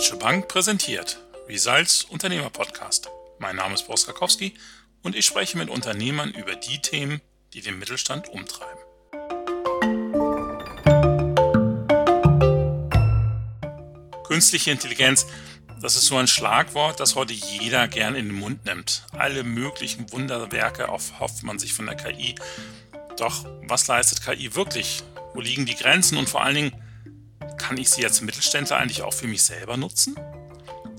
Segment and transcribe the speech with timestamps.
[0.00, 3.10] Deutsche Bank präsentiert Results Unternehmer Podcast.
[3.38, 4.54] Mein Name ist Boris Karkowski
[5.02, 7.20] und ich spreche mit Unternehmern über die Themen,
[7.52, 8.80] die den Mittelstand umtreiben.
[14.24, 15.26] Künstliche Intelligenz,
[15.82, 19.04] das ist so ein Schlagwort, das heute jeder gern in den Mund nimmt.
[19.12, 22.36] Alle möglichen Wunderwerke erhofft man sich von der KI.
[23.18, 25.02] Doch was leistet KI wirklich?
[25.34, 26.89] Wo liegen die Grenzen und vor allen Dingen,
[27.60, 30.16] kann ich sie als Mittelständler eigentlich auch für mich selber nutzen?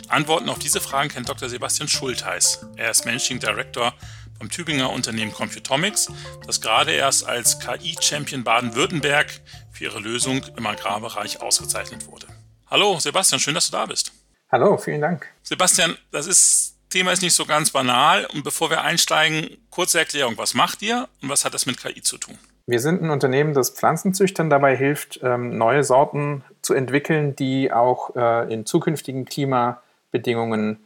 [0.07, 1.49] Antworten auf diese Fragen kennt Dr.
[1.49, 2.65] Sebastian Schultheiß.
[2.75, 3.93] Er ist Managing Director
[4.39, 6.11] beim Tübinger Unternehmen Computomics,
[6.45, 12.27] das gerade erst als KI-Champion Baden-Württemberg für ihre Lösung im Agrarbereich ausgezeichnet wurde.
[12.69, 14.11] Hallo Sebastian, schön, dass du da bist.
[14.51, 15.27] Hallo, vielen Dank.
[15.43, 18.25] Sebastian, das ist, Thema ist nicht so ganz banal.
[18.25, 20.37] Und bevor wir einsteigen, kurze Erklärung.
[20.37, 22.37] Was macht ihr und was hat das mit KI zu tun?
[22.71, 28.15] Wir sind ein Unternehmen, das Pflanzenzüchtern dabei hilft, ähm, neue Sorten zu entwickeln, die auch
[28.15, 30.79] äh, in zukünftigen Klimabedingungen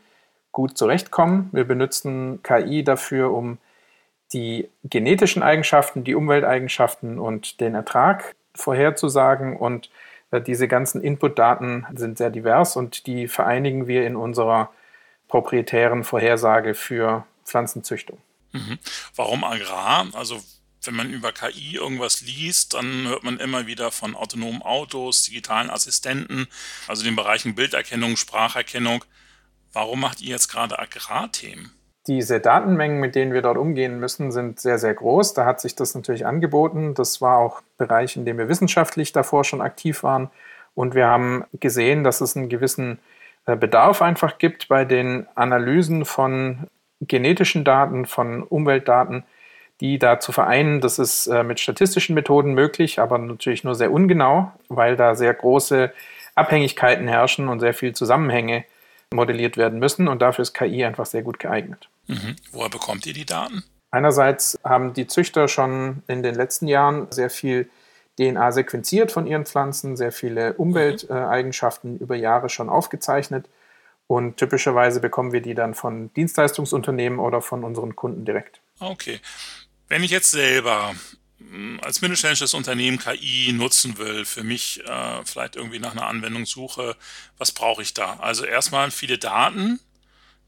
[0.52, 1.50] gut zurechtkommen.
[1.52, 3.60] Wir benutzen KI dafür, um
[4.34, 9.92] die genetischen Eigenschaften, die Umwelteigenschaften und den Ertrag vorherzusagen und
[10.32, 14.72] äh, diese ganzen Inputdaten sind sehr divers und die vereinigen wir in unserer
[15.28, 18.18] proprietären Vorhersage für Pflanzenzüchtung.
[18.54, 18.80] Mhm.
[19.16, 20.08] Warum Agrar?
[20.14, 20.42] Also
[20.88, 25.70] wenn man über KI irgendwas liest, dann hört man immer wieder von autonomen Autos, digitalen
[25.70, 26.48] Assistenten,
[26.88, 29.04] also den Bereichen Bilderkennung, Spracherkennung.
[29.74, 31.72] Warum macht ihr jetzt gerade Agrarthemen?
[32.08, 35.34] Diese Datenmengen, mit denen wir dort umgehen müssen, sind sehr, sehr groß.
[35.34, 36.94] Da hat sich das natürlich angeboten.
[36.94, 40.30] Das war auch ein Bereich, in dem wir wissenschaftlich davor schon aktiv waren.
[40.76, 43.00] Und wir haben gesehen, dass es einen gewissen
[43.48, 46.68] äh, Bedarf einfach gibt bei den Analysen von
[47.02, 49.24] genetischen Daten, von Umweltdaten,
[49.82, 50.82] die da zu vereinen.
[50.82, 55.34] Das ist äh, mit statistischen Methoden möglich, aber natürlich nur sehr ungenau, weil da sehr
[55.34, 55.92] große
[56.36, 58.66] Abhängigkeiten herrschen und sehr viele Zusammenhänge
[59.14, 60.08] modelliert werden müssen.
[60.08, 61.90] Und dafür ist KI einfach sehr gut geeignet.
[62.08, 62.36] Mhm.
[62.52, 63.64] Woher bekommt ihr die Daten?
[63.92, 67.70] Einerseits haben die Züchter schon in den letzten Jahren sehr viel
[68.18, 73.48] DNA sequenziert von ihren Pflanzen, sehr viele Umwelteigenschaften über Jahre schon aufgezeichnet.
[74.08, 78.62] Und typischerweise bekommen wir die dann von Dienstleistungsunternehmen oder von unseren Kunden direkt.
[78.80, 79.20] Okay.
[79.88, 80.96] Wenn ich jetzt selber
[81.40, 86.46] hm, als mittelständisches Unternehmen KI nutzen will, für mich äh, vielleicht irgendwie nach einer Anwendung
[86.46, 86.96] suche,
[87.38, 88.18] was brauche ich da?
[88.20, 89.80] Also erstmal viele Daten,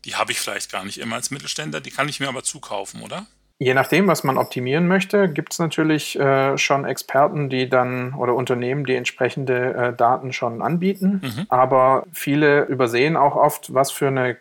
[0.05, 3.01] die habe ich vielleicht gar nicht immer als Mittelständler, die kann ich mir aber zukaufen,
[3.01, 3.27] oder?
[3.59, 8.35] Je nachdem, was man optimieren möchte, gibt es natürlich äh, schon Experten, die dann oder
[8.35, 11.21] Unternehmen, die entsprechende äh, Daten schon anbieten.
[11.23, 11.45] Mhm.
[11.49, 14.37] Aber viele übersehen auch oft, was für eine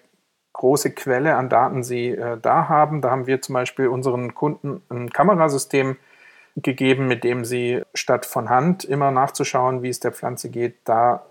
[0.56, 3.02] große Quelle an Daten sie äh, da haben.
[3.02, 5.96] Da haben wir zum Beispiel unseren Kunden ein Kamerasystem
[6.56, 11.26] gegeben, mit dem sie statt von Hand immer nachzuschauen, wie es der Pflanze geht, da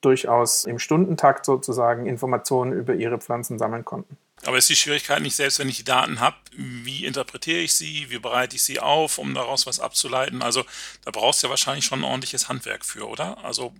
[0.00, 4.16] durchaus im Stundentakt sozusagen Informationen über ihre Pflanzen sammeln konnten.
[4.44, 8.06] Aber ist die Schwierigkeit nicht, selbst wenn ich die Daten habe, wie interpretiere ich sie,
[8.08, 10.42] wie bereite ich sie auf, um daraus was abzuleiten?
[10.42, 10.64] Also
[11.04, 13.44] da brauchst du ja wahrscheinlich schon ein ordentliches Handwerk für, oder?
[13.44, 13.74] Also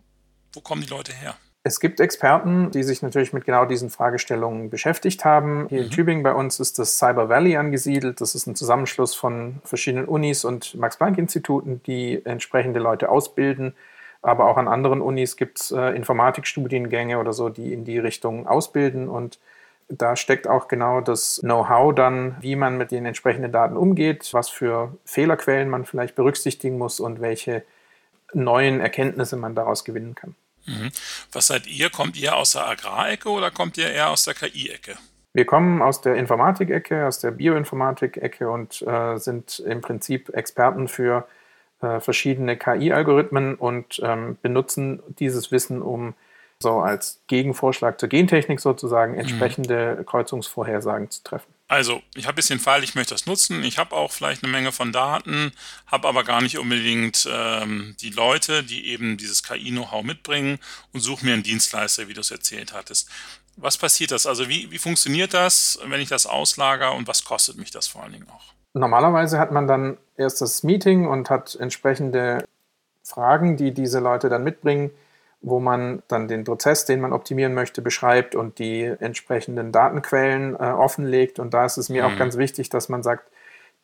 [0.52, 1.36] wo kommen die Leute her?
[1.62, 5.66] Es gibt Experten, die sich natürlich mit genau diesen Fragestellungen beschäftigt haben.
[5.68, 5.84] Hier mhm.
[5.84, 8.20] in Tübingen bei uns ist das Cyber Valley angesiedelt.
[8.22, 13.74] Das ist ein Zusammenschluss von verschiedenen Unis und Max-Planck-Instituten, die entsprechende Leute ausbilden.
[14.22, 18.46] Aber auch an anderen Unis gibt es äh, Informatikstudiengänge oder so, die in die Richtung
[18.46, 19.08] ausbilden.
[19.08, 19.38] Und
[19.88, 24.48] da steckt auch genau das Know-how dann, wie man mit den entsprechenden Daten umgeht, was
[24.48, 27.64] für Fehlerquellen man vielleicht berücksichtigen muss und welche
[28.32, 30.34] neuen Erkenntnisse man daraus gewinnen kann.
[30.70, 30.90] Mhm.
[31.32, 31.90] Was seid ihr?
[31.90, 34.96] Kommt ihr aus der Agrarecke oder kommt ihr eher aus der KI-Ecke?
[35.32, 41.28] Wir kommen aus der Informatik-Ecke, aus der Bioinformatik-Ecke und äh, sind im Prinzip Experten für
[41.82, 46.14] äh, verschiedene KI-Algorithmen und ähm, benutzen dieses Wissen, um
[46.58, 49.20] so als Gegenvorschlag zur Gentechnik sozusagen mhm.
[49.20, 50.06] entsprechende mhm.
[50.06, 51.52] Kreuzungsvorhersagen zu treffen.
[51.70, 53.62] Also, ich habe bisschen Fall, ich möchte das nutzen.
[53.62, 55.52] Ich habe auch vielleicht eine Menge von Daten,
[55.86, 60.58] habe aber gar nicht unbedingt ähm, die Leute, die eben dieses KI-Know-how mitbringen
[60.92, 63.08] und suche mir einen Dienstleister, wie du es erzählt hattest.
[63.54, 64.26] Was passiert das?
[64.26, 68.02] Also, wie, wie funktioniert das, wenn ich das auslager und was kostet mich das vor
[68.02, 68.52] allen Dingen auch?
[68.72, 72.48] Normalerweise hat man dann erst das Meeting und hat entsprechende
[73.04, 74.90] Fragen, die diese Leute dann mitbringen
[75.42, 80.58] wo man dann den Prozess, den man optimieren möchte, beschreibt und die entsprechenden Datenquellen äh,
[80.58, 81.38] offenlegt.
[81.38, 82.12] Und da ist es mir mhm.
[82.12, 83.30] auch ganz wichtig, dass man sagt,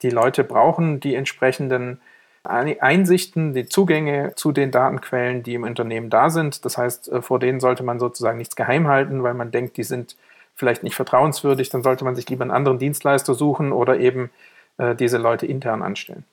[0.03, 2.01] die Leute brauchen die entsprechenden
[2.45, 6.65] Einsichten, die Zugänge zu den Datenquellen, die im Unternehmen da sind.
[6.65, 9.83] Das heißt, äh, vor denen sollte man sozusagen nichts geheim halten, weil man denkt, die
[9.83, 10.17] sind
[10.55, 11.71] vielleicht nicht vertrauenswürdig.
[11.71, 14.31] Dann sollte man sich lieber einen anderen Dienstleister suchen oder eben
[14.79, 16.25] äh, diese Leute intern anstellen.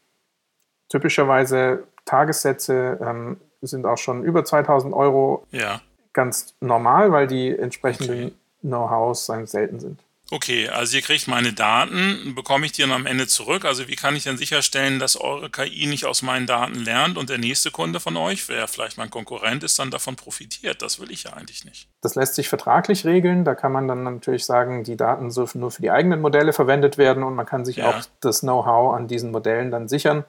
[0.89, 3.37] Typischerweise Tagessätze ähm,
[3.68, 5.45] sind auch schon über 2000 Euro.
[5.51, 5.81] Ja.
[6.13, 8.33] ganz normal, weil die entsprechenden okay.
[8.62, 10.00] Know-hows selten sind.
[10.31, 13.65] Okay, also ihr kriegt meine Daten, bekomme ich die dann am Ende zurück?
[13.65, 17.30] Also wie kann ich denn sicherstellen, dass eure KI nicht aus meinen Daten lernt und
[17.30, 20.81] der nächste Kunde von euch, wer vielleicht mein Konkurrent ist, dann davon profitiert?
[20.81, 21.88] Das will ich ja eigentlich nicht.
[22.01, 23.45] Das lässt sich vertraglich regeln.
[23.45, 26.98] Da kann man dann natürlich sagen, die Daten dürfen nur für die eigenen Modelle verwendet
[26.98, 27.89] werden und man kann sich ja.
[27.89, 30.24] auch das Know-how an diesen Modellen dann sichern.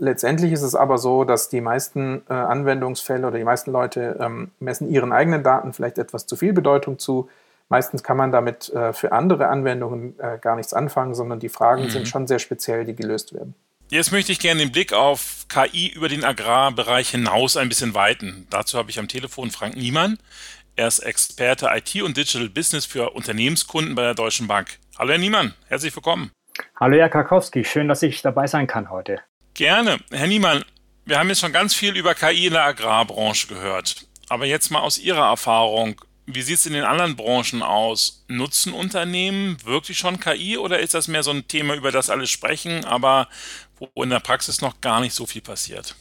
[0.00, 4.50] Letztendlich ist es aber so, dass die meisten äh, Anwendungsfälle oder die meisten Leute ähm,
[4.58, 7.28] messen ihren eigenen Daten vielleicht etwas zu viel Bedeutung zu
[7.70, 11.84] Meistens kann man damit äh, für andere Anwendungen äh, gar nichts anfangen, sondern die Fragen
[11.84, 11.90] mhm.
[11.90, 13.54] sind schon sehr speziell, die gelöst werden.
[13.90, 18.48] Jetzt möchte ich gerne den Blick auf KI über den Agrarbereich hinaus ein bisschen weiten.
[18.50, 20.18] Dazu habe ich am Telefon Frank Niemann.
[20.74, 24.78] Er ist Experte IT und Digital Business für Unternehmenskunden bei der Deutschen Bank.
[24.98, 26.32] Hallo Herr Niemann, herzlich willkommen.
[26.78, 29.20] Hallo Herr Karkowski, schön, dass ich dabei sein kann heute.
[29.60, 29.98] Gerne.
[30.10, 30.64] Herr Niemann,
[31.04, 34.06] wir haben jetzt schon ganz viel über KI in der Agrarbranche gehört.
[34.30, 38.24] Aber jetzt mal aus Ihrer Erfahrung, wie sieht es in den anderen Branchen aus?
[38.26, 42.26] Nutzen Unternehmen wirklich schon KI oder ist das mehr so ein Thema, über das alle
[42.26, 43.28] sprechen, aber
[43.78, 45.94] wo in der Praxis noch gar nicht so viel passiert?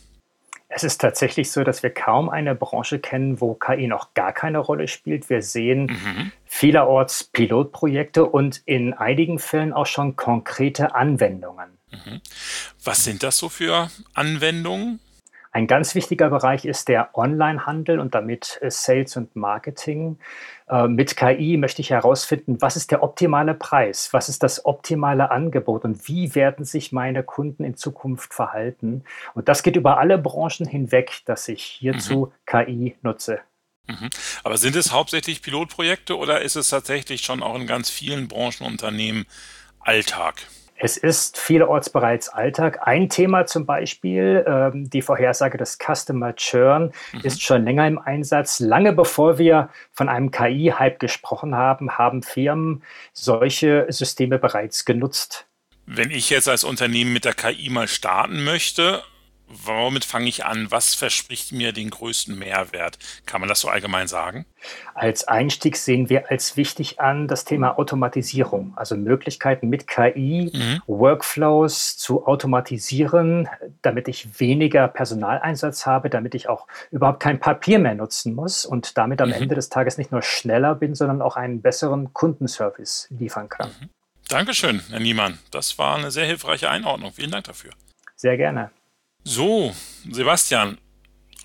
[0.69, 4.59] Es ist tatsächlich so, dass wir kaum eine Branche kennen, wo KI noch gar keine
[4.59, 5.29] Rolle spielt.
[5.29, 6.31] Wir sehen mhm.
[6.45, 11.78] vielerorts Pilotprojekte und in einigen Fällen auch schon konkrete Anwendungen.
[12.83, 14.99] Was sind das so für Anwendungen?
[15.51, 20.19] Ein ganz wichtiger Bereich ist der Onlinehandel und damit äh, Sales und Marketing.
[20.69, 25.31] Äh, mit KI möchte ich herausfinden, was ist der optimale Preis, was ist das optimale
[25.31, 29.03] Angebot und wie werden sich meine Kunden in Zukunft verhalten.
[29.33, 32.31] Und das geht über alle Branchen hinweg, dass ich hierzu mhm.
[32.45, 33.39] KI nutze.
[33.87, 34.11] Mhm.
[34.43, 39.25] Aber sind es hauptsächlich Pilotprojekte oder ist es tatsächlich schon auch in ganz vielen Branchenunternehmen
[39.79, 40.35] Alltag?
[40.81, 42.87] Es ist vielerorts bereits Alltag.
[42.87, 47.19] Ein Thema zum Beispiel, ähm, die Vorhersage des Customer Churn, mhm.
[47.21, 48.61] ist schon länger im Einsatz.
[48.61, 52.81] Lange bevor wir von einem KI-Hype gesprochen haben, haben Firmen
[53.11, 55.47] solche Systeme bereits genutzt.
[55.85, 59.03] Wenn ich jetzt als Unternehmen mit der KI mal starten möchte,
[59.49, 60.67] womit fange ich an?
[60.69, 62.97] Was verspricht mir den größten Mehrwert?
[63.25, 64.45] Kann man das so allgemein sagen?
[64.93, 70.81] Als Einstieg sehen wir als wichtig an das Thema Automatisierung, also Möglichkeiten mit KI, mhm.
[70.87, 73.47] Workflows zu automatisieren,
[73.81, 78.97] damit ich weniger Personaleinsatz habe, damit ich auch überhaupt kein Papier mehr nutzen muss und
[78.97, 79.35] damit am mhm.
[79.35, 83.69] Ende des Tages nicht nur schneller bin, sondern auch einen besseren Kundenservice liefern kann.
[83.69, 83.89] Mhm.
[84.27, 85.39] Dankeschön, Herr Niemann.
[85.49, 87.11] Das war eine sehr hilfreiche Einordnung.
[87.13, 87.71] Vielen Dank dafür.
[88.15, 88.69] Sehr gerne.
[89.23, 89.73] So,
[90.09, 90.77] Sebastian,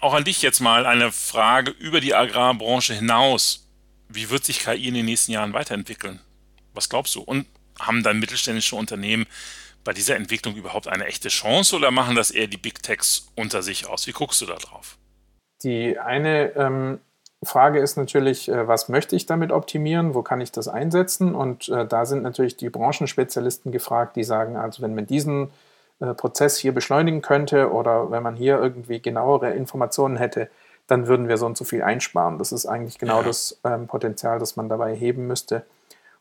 [0.01, 3.69] auch an dich jetzt mal eine Frage über die Agrarbranche hinaus.
[4.09, 6.21] Wie wird sich KI in den nächsten Jahren weiterentwickeln?
[6.73, 7.23] Was glaubst du?
[7.23, 7.47] Und
[7.81, 9.27] haben dann mittelständische Unternehmen
[9.83, 13.63] bei dieser Entwicklung überhaupt eine echte Chance oder machen das eher die Big Techs unter
[13.63, 14.07] sich aus?
[14.07, 14.97] Wie guckst du da drauf?
[15.63, 17.01] Die eine ähm,
[17.43, 20.15] Frage ist natürlich, äh, was möchte ich damit optimieren?
[20.15, 21.35] Wo kann ich das einsetzen?
[21.35, 25.51] Und äh, da sind natürlich die Branchenspezialisten gefragt, die sagen, also wenn man diesen
[26.17, 30.49] Prozess hier beschleunigen könnte oder wenn man hier irgendwie genauere Informationen hätte,
[30.87, 32.39] dann würden wir so und so viel einsparen.
[32.39, 35.65] Das ist eigentlich genau das ähm, Potenzial, das man dabei heben müsste.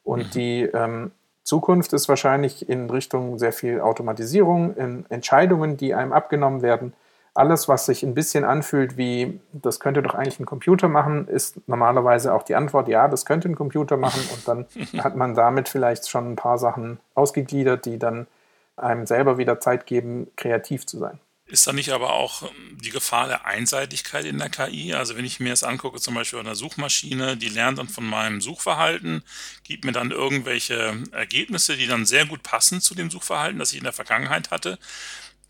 [0.04, 0.32] Und mhm.
[0.32, 1.12] die ähm,
[1.44, 6.94] Zukunft ist wahrscheinlich in Richtung sehr viel Automatisierung, in Entscheidungen, die einem abgenommen werden.
[7.36, 11.68] Alles, was sich ein bisschen anfühlt wie, das könnte doch eigentlich ein Computer machen, ist
[11.68, 14.22] normalerweise auch die Antwort, ja, das könnte ein Computer machen.
[14.34, 14.66] Und dann
[15.04, 18.28] hat man damit vielleicht schon ein paar Sachen ausgegliedert, die dann
[18.76, 21.20] einem selber wieder Zeit geben, kreativ zu sein.
[21.46, 24.94] Ist da nicht aber auch ähm, die Gefahr der Einseitigkeit in der KI?
[24.94, 28.06] Also wenn ich mir das angucke, zum Beispiel bei einer Suchmaschine, die lernt dann von
[28.06, 29.24] meinem Suchverhalten,
[29.64, 33.78] gibt mir dann irgendwelche Ergebnisse, die dann sehr gut passen zu dem Suchverhalten, das ich
[33.78, 34.80] in der Vergangenheit hatte,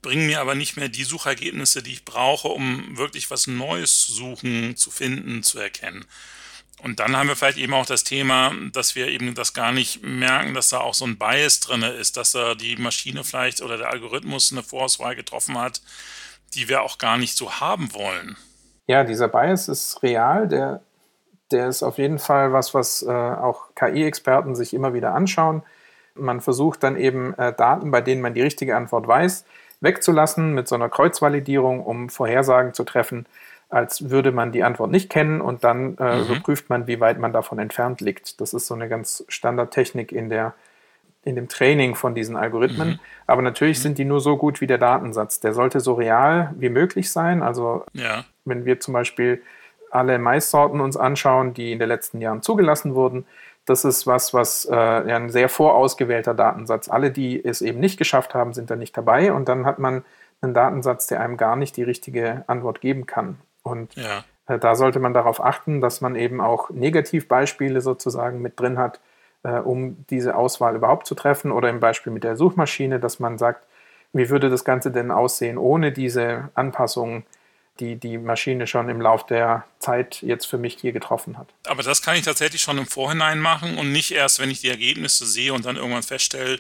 [0.02, 4.14] bringen mir aber nicht mehr die Suchergebnisse, die ich brauche, um wirklich was Neues zu
[4.14, 6.06] suchen, zu finden, zu erkennen.
[6.82, 10.04] Und dann haben wir vielleicht eben auch das Thema, dass wir eben das gar nicht
[10.04, 13.78] merken, dass da auch so ein Bias drin ist, dass da die Maschine vielleicht oder
[13.78, 15.82] der Algorithmus eine Vorauswahl getroffen hat,
[16.54, 18.36] die wir auch gar nicht so haben wollen.
[18.88, 20.48] Ja, dieser Bias ist real.
[20.48, 20.82] Der,
[21.52, 25.64] der ist auf jeden Fall was, was äh, auch KI-Experten sich immer wieder anschauen.
[26.16, 29.46] Man versucht dann eben äh, Daten, bei denen man die richtige Antwort weiß,
[29.80, 33.26] wegzulassen mit so einer Kreuzvalidierung, um Vorhersagen zu treffen,
[33.74, 36.24] als würde man die Antwort nicht kennen und dann äh, mhm.
[36.26, 38.40] überprüft man, wie weit man davon entfernt liegt.
[38.40, 40.54] Das ist so eine ganz Standardtechnik in der
[41.26, 42.90] in dem Training von diesen Algorithmen.
[42.90, 43.00] Mhm.
[43.28, 43.84] Aber natürlich mhm.
[43.84, 45.40] sind die nur so gut wie der Datensatz.
[45.40, 47.42] Der sollte so real wie möglich sein.
[47.42, 48.26] Also ja.
[48.46, 49.42] wenn wir zum Beispiel
[49.90, 53.26] alle Maissorten uns anschauen, die in den letzten Jahren zugelassen wurden,
[53.66, 56.90] das ist was, was äh, ein sehr vorausgewählter Datensatz.
[56.90, 59.32] Alle, die es eben nicht geschafft haben, sind da nicht dabei.
[59.32, 60.04] Und dann hat man
[60.42, 63.38] einen Datensatz, der einem gar nicht die richtige Antwort geben kann.
[63.64, 64.24] Und ja.
[64.48, 69.00] Äh, da sollte man darauf achten, dass man eben auch Negativbeispiele sozusagen mit drin hat,
[69.44, 71.52] äh, um diese Auswahl überhaupt zu treffen.
[71.52, 73.66] Oder im Beispiel mit der Suchmaschine, dass man sagt,
[74.12, 77.26] wie würde das Ganze denn aussehen ohne diese Anpassungen,
[77.80, 81.48] die die Maschine schon im Laufe der Zeit jetzt für mich hier getroffen hat.
[81.66, 84.70] Aber das kann ich tatsächlich schon im Vorhinein machen und nicht erst, wenn ich die
[84.70, 86.60] Ergebnisse sehe und dann irgendwann feststelle,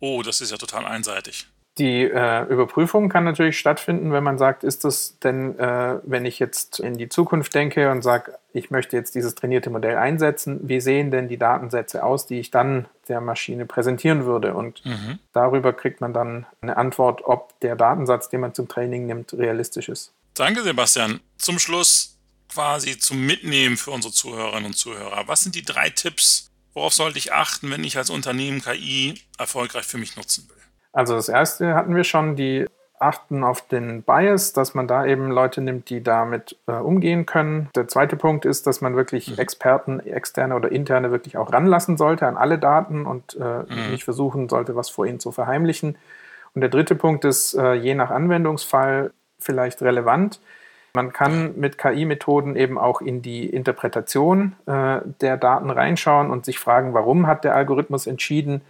[0.00, 1.46] oh, das ist ja total einseitig.
[1.80, 6.38] Die äh, Überprüfung kann natürlich stattfinden, wenn man sagt, ist das denn, äh, wenn ich
[6.38, 10.82] jetzt in die Zukunft denke und sage, ich möchte jetzt dieses trainierte Modell einsetzen, wie
[10.82, 14.52] sehen denn die Datensätze aus, die ich dann der Maschine präsentieren würde?
[14.52, 15.20] Und mhm.
[15.32, 19.88] darüber kriegt man dann eine Antwort, ob der Datensatz, den man zum Training nimmt, realistisch
[19.88, 20.12] ist.
[20.34, 21.20] Danke, Sebastian.
[21.38, 22.18] Zum Schluss
[22.52, 25.22] quasi zum Mitnehmen für unsere Zuhörerinnen und Zuhörer.
[25.28, 29.86] Was sind die drei Tipps, worauf sollte ich achten, wenn ich als Unternehmen KI erfolgreich
[29.86, 30.59] für mich nutzen will?
[30.92, 32.66] Also das erste hatten wir schon, die
[33.00, 37.70] achten auf den Bias, dass man da eben Leute nimmt, die damit äh, umgehen können.
[37.74, 39.38] Der zweite Punkt ist, dass man wirklich mhm.
[39.38, 43.90] Experten, externe oder interne, wirklich auch ranlassen sollte an alle Daten und äh, mhm.
[43.90, 45.96] nicht versuchen sollte, was vor ihnen zu verheimlichen.
[46.54, 50.40] Und der dritte Punkt ist, äh, je nach Anwendungsfall vielleicht relevant.
[50.94, 56.58] Man kann mit KI-Methoden eben auch in die Interpretation äh, der Daten reinschauen und sich
[56.58, 58.60] fragen, warum hat der Algorithmus entschieden,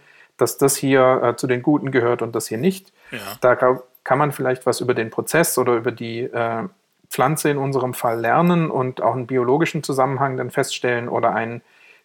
[0.41, 2.91] dass das hier äh, zu den Guten gehört und das hier nicht.
[3.11, 3.19] Ja.
[3.41, 3.55] Da
[4.03, 6.63] kann man vielleicht was über den Prozess oder über die äh,
[7.09, 11.61] Pflanze in unserem Fall lernen und auch einen biologischen Zusammenhang dann feststellen oder einen,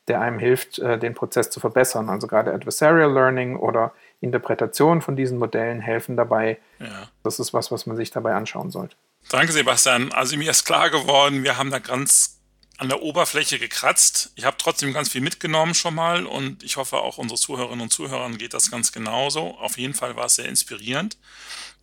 [0.09, 2.11] der einem hilft, äh, den Prozess zu verbessern.
[2.11, 6.59] Also gerade Adversarial Learning oder Interpretation von diesen Modellen helfen dabei.
[6.78, 7.09] Ja.
[7.23, 8.97] Das ist was, was man sich dabei anschauen sollte.
[9.31, 10.12] Danke, Sebastian.
[10.12, 12.36] Also mir ist klar geworden, wir haben da ganz
[12.78, 14.33] an der Oberfläche gekratzt.
[14.35, 17.92] Ich habe trotzdem ganz viel mitgenommen schon mal und ich hoffe auch unsere Zuhörerinnen und
[17.92, 19.56] Zuhörern geht das ganz genauso.
[19.59, 21.16] Auf jeden Fall war es sehr inspirierend.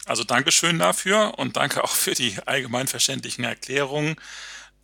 [0.05, 4.15] Also Dankeschön dafür und danke auch für die allgemein verständlichen Erklärungen.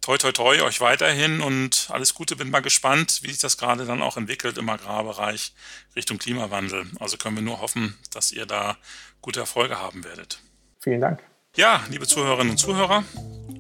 [0.01, 2.37] Toi, toi, toi, euch weiterhin und alles Gute.
[2.37, 5.53] Bin mal gespannt, wie sich das gerade dann auch entwickelt im Agrarbereich
[5.95, 6.85] Richtung Klimawandel.
[6.99, 8.77] Also können wir nur hoffen, dass ihr da
[9.21, 10.39] gute Erfolge haben werdet.
[10.79, 11.28] Vielen Dank.
[11.55, 13.03] Ja, liebe Zuhörerinnen und Zuhörer,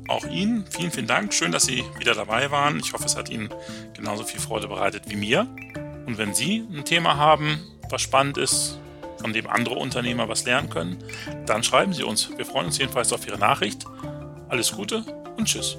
[0.07, 1.33] auch Ihnen vielen, vielen Dank.
[1.33, 2.79] Schön, dass Sie wieder dabei waren.
[2.79, 3.49] Ich hoffe, es hat Ihnen
[3.95, 5.47] genauso viel Freude bereitet wie mir.
[6.05, 8.79] Und wenn Sie ein Thema haben, was spannend ist,
[9.19, 11.03] von dem andere Unternehmer was lernen können,
[11.47, 12.29] dann schreiben Sie uns.
[12.37, 13.85] Wir freuen uns jedenfalls auf Ihre Nachricht.
[14.49, 15.03] Alles Gute
[15.37, 15.75] und Tschüss.